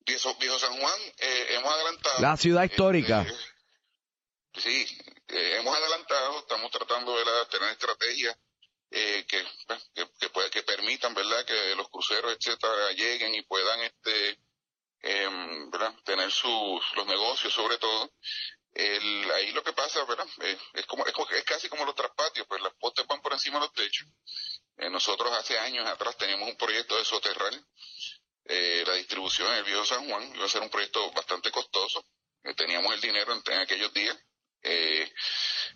Viejo, 0.06 0.36
viejo 0.36 0.60
San 0.60 0.78
Juan, 0.78 1.00
eh, 1.20 1.48
hemos 1.52 1.74
adelantado. 1.74 2.20
La 2.20 2.36
ciudad 2.36 2.66
histórica. 2.66 3.22
Este, 3.22 4.62
sí, 4.62 4.98
eh, 5.30 5.56
hemos 5.58 5.74
adelantado, 5.74 6.40
estamos 6.40 6.70
tratando 6.72 7.18
de 7.18 7.24
tener 7.50 7.70
estrategias 7.70 8.38
eh, 8.92 9.26
que, 9.26 9.42
pues, 9.66 10.50
que, 10.50 10.50
que, 10.52 10.64
permitan, 10.64 11.14
¿verdad?, 11.14 11.46
que 11.46 11.76
los 11.78 11.88
cruceros, 11.88 12.36
etcétera, 12.38 12.92
lleguen 12.92 13.34
y 13.36 13.44
puedan, 13.44 13.80
este, 13.80 14.38
em, 15.04 15.72
¿verdad?, 15.72 15.94
tener 16.04 16.30
sus, 16.30 16.84
los 16.98 17.08
negocios 17.08 17.54
sobre 17.54 17.78
todo. 17.78 18.12
El, 18.74 19.32
ahí 19.32 19.52
lo 19.54 19.64
que 19.64 19.72
pasa, 19.72 20.04
¿verdad?, 20.04 20.28
eh, 20.42 20.58
es, 20.74 20.86
como, 20.88 21.06
es, 21.06 21.14
casi 21.46 21.70
como 21.70 21.86
los 21.86 21.96
traspatios, 21.96 22.46
pues 22.48 22.62
las 22.62 22.74
postes 22.74 23.08
van 23.08 23.22
por 23.22 23.32
encima 23.32 23.60
de 23.60 23.66
los 23.68 23.74
techos. 23.74 24.10
Eh, 24.80 24.90
nosotros 24.90 25.32
hace 25.34 25.58
años 25.60 25.88
atrás 25.88 26.18
teníamos 26.18 26.50
un 26.50 26.58
proyecto 26.58 26.98
de 26.98 27.06
soterrar 27.06 27.54
la 28.46 28.94
distribución 28.96 29.48
en 29.52 29.58
el 29.58 29.64
viejo 29.64 29.86
San 29.86 30.10
Juan, 30.10 30.36
iba 30.36 30.46
a 30.46 30.50
ser 30.50 30.64
un 30.64 30.72
proyecto 30.72 31.12
bastante 31.12 31.52
costoso. 31.52 32.04
teníamos 32.58 32.92
el 32.96 33.02
dinero 33.02 33.32
en 33.32 33.60
aquellos 33.60 33.94
días 33.94 34.18
eh, 34.62 35.10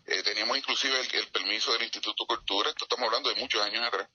eh, 0.06 0.24
teníamos 0.24 0.58
inclusive 0.58 1.00
el, 1.00 1.28
permiso 1.30 1.72
del 1.74 1.84
Instituto 1.84 2.26
Cultura, 2.26 2.70
esto 2.70 2.86
estamos 2.86 3.06
hablando 3.06 3.30
de 3.30 3.40
muchos 3.40 3.62
años 3.62 3.82
atrás. 3.84 4.10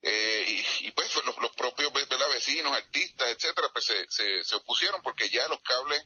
Eh, 0.00 0.64
y, 0.80 0.90
pues 0.92 1.12
los, 1.24 1.34
propios 1.56 1.92
vecinos, 1.92 2.72
artistas, 2.72 3.28
etcétera, 3.30 3.68
pues 3.72 3.84
se, 3.84 4.44
se, 4.44 4.54
opusieron 4.54 5.02
porque 5.02 5.28
ya 5.28 5.46
los 5.48 5.60
cables 5.60 6.02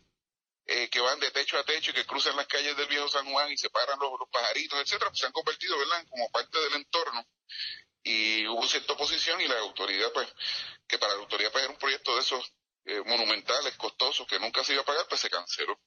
eh, 0.66 0.88
que 0.88 1.00
van 1.00 1.20
de 1.20 1.30
techo 1.30 1.58
a 1.58 1.64
techo 1.64 1.90
y 1.90 1.94
que 1.94 2.06
cruzan 2.06 2.36
las 2.36 2.46
calles 2.46 2.76
del 2.76 2.88
viejo 2.88 3.08
San 3.08 3.30
Juan 3.30 3.52
y 3.52 3.56
separan 3.56 3.98
los, 4.00 4.10
los 4.18 4.28
pajaritos, 4.30 4.80
etcétera, 4.80 5.10
pues 5.10 5.20
se 5.20 5.26
han 5.26 5.32
convertido, 5.32 5.78
¿verdad?, 5.78 6.04
como 6.08 6.30
parte 6.30 6.58
del 6.58 6.74
entorno. 6.74 7.26
Y 8.04 8.46
hubo 8.48 8.66
cierta 8.66 8.94
oposición 8.94 9.40
y 9.40 9.48
la 9.48 9.58
autoridad, 9.60 10.12
pues, 10.12 10.28
que 10.86 10.98
para 10.98 11.14
la 11.14 11.20
autoridad 11.20 11.52
pues 11.52 11.64
era 11.64 11.72
un 11.72 11.78
proyecto 11.78 12.14
de 12.14 12.20
esos 12.20 12.52
eh, 12.84 13.00
monumentales, 13.06 13.76
costosos, 13.76 14.26
que 14.26 14.40
nunca 14.40 14.64
se 14.64 14.72
iba 14.72 14.82
a 14.82 14.84
pagar, 14.84 15.06
pues 15.08 15.20
se 15.20 15.30
canceló. 15.30 15.78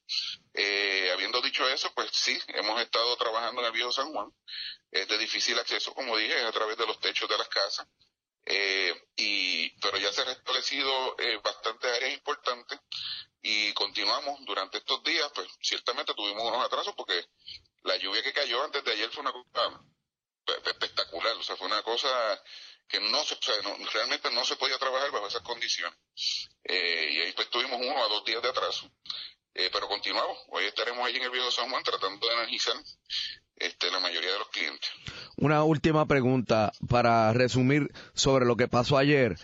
Eh, 0.54 1.10
habiendo 1.12 1.42
dicho 1.42 1.68
eso, 1.68 1.92
pues 1.94 2.10
sí, 2.12 2.38
hemos 2.48 2.80
estado 2.80 3.16
trabajando 3.16 3.60
en 3.60 3.66
el 3.66 3.72
viejo 3.72 3.92
San 3.92 4.12
Juan. 4.12 4.32
Es 4.90 5.06
de 5.08 5.18
difícil 5.18 5.58
acceso, 5.58 5.92
como 5.92 6.16
dije, 6.16 6.40
a 6.40 6.52
través 6.52 6.78
de 6.78 6.86
los 6.86 6.98
techos 7.00 7.28
de 7.28 7.36
las 7.36 7.48
casas. 7.48 7.86
Eh, 8.48 8.94
y, 9.16 9.70
pero 9.80 9.98
ya 9.98 10.12
se 10.12 10.20
han 10.20 10.28
restablecido 10.28 11.16
eh, 11.18 11.40
bastantes 11.42 11.90
áreas 11.90 12.14
importantes 12.14 12.78
y 13.42 13.72
continuamos 13.72 14.38
durante 14.44 14.78
estos 14.78 15.02
días, 15.02 15.30
pues 15.34 15.48
ciertamente 15.60 16.14
tuvimos 16.14 16.44
unos 16.44 16.64
atrasos 16.64 16.94
porque 16.96 17.26
la 17.82 17.96
lluvia 17.96 18.22
que 18.22 18.32
cayó 18.32 18.62
antes 18.62 18.84
de 18.84 18.92
ayer 18.92 19.10
fue 19.10 19.22
una 19.22 19.32
cosa 19.32 19.80
espectacular, 20.64 21.36
o 21.36 21.42
sea, 21.42 21.56
fue 21.56 21.66
una 21.66 21.82
cosa 21.82 22.08
que 22.88 23.00
no 23.00 23.24
se, 23.24 23.36
realmente 23.92 24.30
no 24.30 24.44
se 24.44 24.56
podía 24.56 24.78
trabajar 24.78 25.10
bajo 25.10 25.26
esas 25.26 25.42
condiciones. 25.42 25.98
Eh, 26.64 27.10
y 27.12 27.20
ahí 27.20 27.32
pues 27.32 27.50
tuvimos 27.50 27.80
uno 27.80 28.04
a 28.04 28.08
dos 28.08 28.24
días 28.24 28.42
de 28.42 28.48
atraso. 28.48 28.90
Eh, 29.54 29.70
pero 29.72 29.88
continuamos. 29.88 30.38
Hoy 30.48 30.64
estaremos 30.64 31.06
allí 31.06 31.16
en 31.16 31.24
el 31.24 31.30
Viejo 31.30 31.50
San 31.50 31.70
Juan 31.70 31.82
tratando 31.82 32.26
de 32.26 32.34
energizar 32.34 32.76
este, 33.56 33.90
la 33.90 34.00
mayoría 34.00 34.32
de 34.32 34.38
los 34.38 34.48
clientes. 34.50 34.90
Una 35.36 35.64
última 35.64 36.06
pregunta 36.06 36.72
para 36.88 37.32
resumir 37.32 37.90
sobre 38.14 38.44
lo 38.44 38.56
que 38.56 38.68
pasó 38.68 38.98
ayer. 38.98 39.36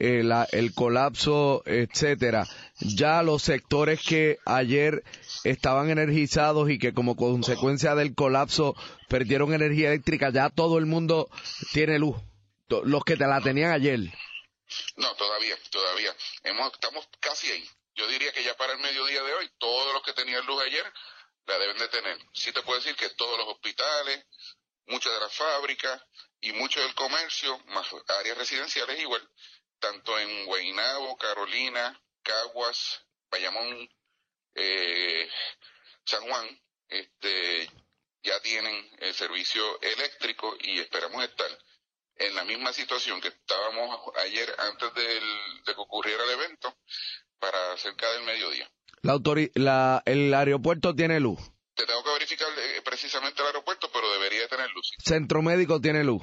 Eh, 0.00 0.22
el 0.52 0.74
colapso, 0.74 1.62
etcétera. 1.66 2.46
Ya 2.78 3.22
los 3.24 3.42
sectores 3.42 4.00
que 4.00 4.38
ayer 4.46 5.02
estaban 5.42 5.90
energizados 5.90 6.70
y 6.70 6.78
que 6.78 6.94
como 6.94 7.16
consecuencia 7.16 7.96
del 7.96 8.14
colapso 8.14 8.76
perdieron 9.08 9.54
energía 9.54 9.88
eléctrica, 9.88 10.30
ya 10.30 10.50
todo 10.50 10.78
el 10.78 10.86
mundo 10.86 11.28
tiene 11.72 11.98
luz 11.98 12.16
los 12.68 13.04
que 13.04 13.16
te 13.16 13.26
la 13.26 13.40
tenían 13.40 13.72
ayer. 13.72 13.98
No, 14.96 15.14
todavía, 15.16 15.56
todavía. 15.70 16.14
Hemos, 16.44 16.72
estamos 16.72 17.08
casi 17.20 17.50
ahí. 17.50 17.68
Yo 17.94 18.06
diría 18.08 18.32
que 18.32 18.44
ya 18.44 18.56
para 18.56 18.74
el 18.74 18.78
mediodía 18.78 19.22
de 19.22 19.32
hoy, 19.34 19.50
todos 19.58 19.92
los 19.94 20.02
que 20.02 20.12
tenían 20.12 20.46
luz 20.46 20.62
ayer 20.62 20.92
la 21.46 21.58
deben 21.58 21.78
de 21.78 21.88
tener. 21.88 22.18
Sí 22.34 22.52
te 22.52 22.62
puedo 22.62 22.78
decir 22.78 22.94
que 22.94 23.08
todos 23.10 23.38
los 23.38 23.48
hospitales, 23.48 24.24
muchas 24.86 25.12
de 25.12 25.20
las 25.20 25.34
fábricas 25.34 26.00
y 26.40 26.52
mucho 26.52 26.80
del 26.80 26.94
comercio, 26.94 27.58
más 27.68 27.88
áreas 28.20 28.36
residenciales 28.36 29.00
igual, 29.00 29.26
tanto 29.78 30.18
en 30.18 30.46
Guaynabo, 30.46 31.16
Carolina, 31.16 32.00
Caguas, 32.22 33.04
Bayamón, 33.30 33.88
eh, 34.54 35.28
San 36.04 36.22
Juan, 36.22 36.60
este, 36.88 37.70
ya 38.22 38.40
tienen 38.40 38.90
el 38.98 39.14
servicio 39.14 39.80
eléctrico 39.80 40.56
y 40.60 40.78
esperamos 40.78 41.22
estar 41.24 41.50
en 42.16 42.34
la 42.34 42.44
misma 42.44 42.72
situación 42.72 43.20
que 43.20 43.28
estábamos 43.28 44.00
ayer 44.24 44.52
antes 44.58 44.94
del, 44.94 45.24
de 45.64 45.74
que 45.74 45.80
ocurriera 45.80 46.24
el 46.24 46.30
evento 46.30 46.76
para 47.38 47.76
cerca 47.76 48.10
del 48.12 48.24
mediodía. 48.24 48.70
La, 49.02 49.20
la 49.54 50.02
el 50.04 50.34
aeropuerto 50.34 50.94
tiene 50.94 51.20
luz. 51.20 51.38
Te 51.74 51.86
tengo 51.86 52.02
que 52.02 52.12
verificar 52.12 52.48
eh, 52.58 52.82
precisamente 52.84 53.40
el 53.40 53.46
aeropuerto, 53.46 53.88
pero 53.92 54.10
debería 54.12 54.48
tener 54.48 54.68
luz. 54.70 54.90
Centro 54.98 55.42
Médico 55.42 55.80
tiene 55.80 56.02
luz. 56.02 56.22